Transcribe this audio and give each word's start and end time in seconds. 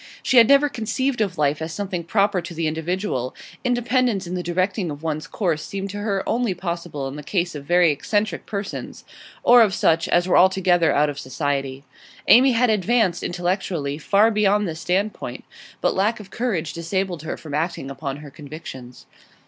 She 0.23 0.37
had 0.37 0.47
never 0.47 0.67
conceived 0.67 1.21
of 1.21 1.37
life 1.37 1.61
as 1.61 1.71
something 1.73 2.03
proper 2.03 2.41
to 2.41 2.55
the 2.55 2.65
individual; 2.65 3.35
independence 3.63 4.25
in 4.25 4.33
the 4.33 4.41
directing 4.41 4.89
of 4.89 5.03
one's 5.03 5.27
course 5.27 5.63
seemed 5.63 5.91
to 5.91 5.99
her 5.99 6.27
only 6.27 6.55
possible 6.55 7.07
in 7.07 7.17
the 7.17 7.21
case 7.23 7.53
of 7.53 7.65
very 7.65 7.91
eccentric 7.91 8.47
persons, 8.47 9.03
or 9.43 9.61
of 9.61 9.75
such 9.75 10.07
as 10.07 10.27
were 10.27 10.39
altogether 10.39 10.91
out 10.91 11.11
of 11.11 11.19
society. 11.19 11.83
Amy 12.27 12.53
had 12.53 12.71
advanced, 12.71 13.21
intellectually, 13.21 13.99
far 13.99 14.31
beyond 14.31 14.67
this 14.67 14.79
standpoint, 14.79 15.43
but 15.81 15.93
lack 15.93 16.19
of 16.19 16.31
courage 16.31 16.73
disabled 16.73 17.21
her 17.21 17.37
from 17.37 17.53
acting 17.53 17.91
upon 17.91 18.17
her 18.25 18.31
convictions. 18.31 19.05